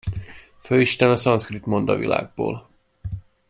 Főisten 0.59 1.09
a 1.09 1.15
szanszkrit 1.15 1.65
mondavilágból. 1.65 2.69